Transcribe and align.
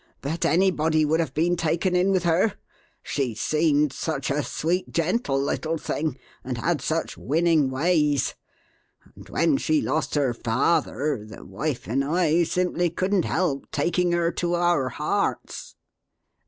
But 0.21 0.45
anybody 0.45 1.05
would 1.05 1.19
have 1.19 1.35
been 1.35 1.55
taken 1.55 1.95
in 1.95 2.11
with 2.11 2.23
her 2.23 2.55
she 3.03 3.35
seemed 3.35 3.93
such 3.93 4.31
a 4.31 4.41
sweet, 4.41 4.91
gentle 4.91 5.39
little 5.39 5.77
thing 5.77 6.17
and 6.43 6.57
had 6.57 6.81
such 6.81 7.19
winning 7.19 7.69
ways. 7.69 8.33
And 9.15 9.29
when 9.29 9.57
she 9.57 9.79
lost 9.79 10.15
her 10.15 10.33
father, 10.33 11.23
the 11.23 11.45
wife 11.45 11.85
and 11.87 12.03
I 12.03 12.41
simply 12.45 12.89
couldn't 12.89 13.25
help 13.25 13.69
taking 13.69 14.11
her 14.13 14.31
to 14.31 14.55
our 14.55 14.89
hearts." 14.89 15.75